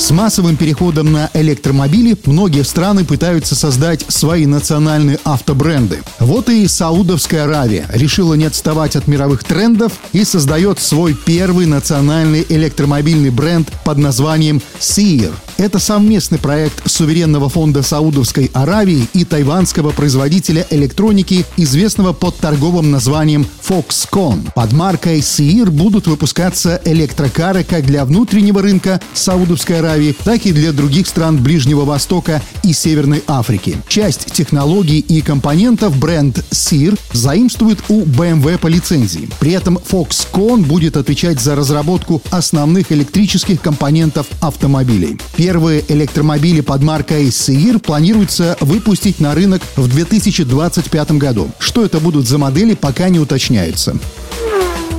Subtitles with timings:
[0.00, 6.02] С массовым переходом на электромобили многие страны пытаются создать свои национальные автобренды.
[6.18, 12.46] Вот и Саудовская Аравия решила не отставать от мировых трендов и создает свой первый национальный
[12.48, 15.32] электромобильный бренд под названием Seer.
[15.60, 23.46] Это совместный проект суверенного фонда Саудовской Аравии и тайванского производителя электроники, известного под торговым названием
[23.68, 24.52] Foxconn.
[24.54, 30.72] Под маркой Seer будут выпускаться электрокары как для внутреннего рынка Саудовской Аравии, так и для
[30.72, 33.76] других стран Ближнего Востока и Северной Африки.
[33.86, 39.28] Часть технологий и компонентов бренд Seer заимствует у BMW по лицензии.
[39.38, 45.18] При этом Foxconn будет отвечать за разработку основных электрических компонентов автомобилей.
[45.50, 51.50] Первые электромобили под маркой Seir планируется выпустить на рынок в 2025 году.
[51.58, 53.96] Что это будут за модели, пока не уточняется.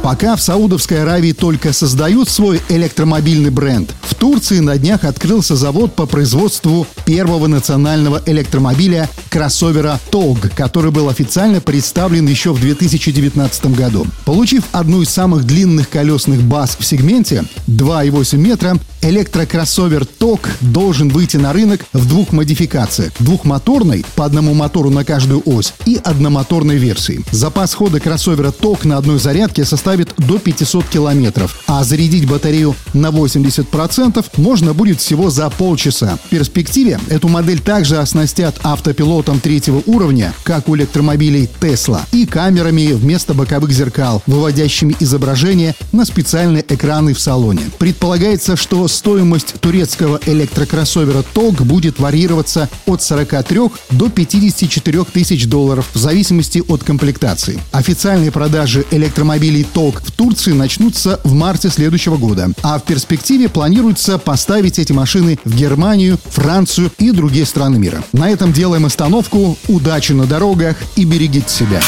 [0.04, 5.94] Пока в Саудовской Аравии только создают свой электромобильный бренд, в Турции на днях открылся завод
[5.94, 14.08] по производству первого национального электромобиля кроссовера TOG, который был официально представлен еще в 2019 году.
[14.26, 21.38] Получив одну из самых длинных колесных баз в сегменте 2,8 метра, электрокроссовер TOG должен выйти
[21.38, 23.14] на рынок в двух модификациях.
[23.20, 27.22] Двухмоторной, по одному мотору на каждую ось, и одномоторной версии.
[27.32, 32.76] Запас хода кроссовера TOG на одной зарядке составит составит до 500 километров, а зарядить батарею
[32.94, 36.18] на 80% можно будет всего за полчаса.
[36.26, 42.94] В перспективе эту модель также оснастят автопилотом третьего уровня, как у электромобилей Tesla, и камерами
[42.94, 47.64] вместо боковых зеркал, выводящими изображение на специальные экраны в салоне.
[47.78, 53.60] Предполагается, что стоимость турецкого электрокроссовера TOG будет варьироваться от 43
[53.90, 57.60] до 54 тысяч долларов в зависимости от комплектации.
[57.74, 62.52] Официальные продажи электромобилей TOG ТОК в Турции начнутся в марте следующего года.
[62.62, 68.04] А в перспективе планируется поставить эти машины в Германию, Францию и другие страны мира.
[68.14, 69.58] На этом делаем остановку.
[69.68, 71.82] Удачи на дорогах и берегите себя.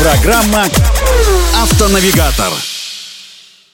[0.00, 0.64] Программа
[1.62, 2.73] «Автонавигатор».